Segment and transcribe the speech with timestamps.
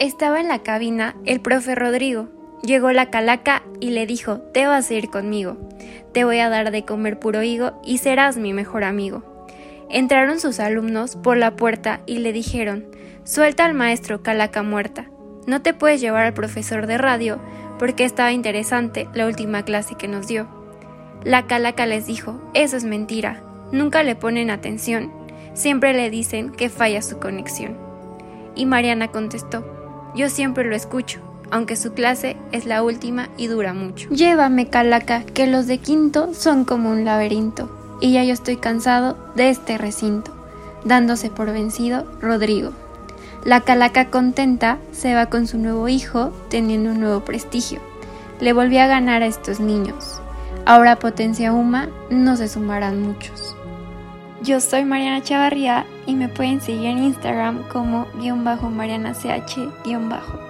[0.00, 2.30] Estaba en la cabina el profe Rodrigo.
[2.62, 5.58] Llegó la calaca y le dijo, te vas a ir conmigo.
[6.14, 9.44] Te voy a dar de comer puro higo y serás mi mejor amigo.
[9.90, 12.86] Entraron sus alumnos por la puerta y le dijeron,
[13.24, 15.10] suelta al maestro calaca muerta.
[15.46, 17.38] No te puedes llevar al profesor de radio
[17.78, 20.48] porque estaba interesante la última clase que nos dio.
[21.24, 25.12] La calaca les dijo, eso es mentira, nunca le ponen atención,
[25.52, 27.76] siempre le dicen que falla su conexión.
[28.54, 29.79] Y Mariana contestó,
[30.14, 34.08] yo siempre lo escucho, aunque su clase es la última y dura mucho.
[34.10, 37.70] Llévame, Calaca, que los de quinto son como un laberinto,
[38.00, 40.32] y ya yo estoy cansado de este recinto.
[40.84, 42.72] Dándose por vencido, Rodrigo.
[43.44, 47.80] La Calaca contenta se va con su nuevo hijo, teniendo un nuevo prestigio.
[48.40, 50.20] Le volvió a ganar a estos niños.
[50.66, 53.56] Ahora Potencia Uma no se sumarán muchos.
[54.42, 59.68] Yo soy Mariana Chavarría y me pueden seguir en Instagram como guion bajo Mariana CH
[59.84, 60.49] guion bajo.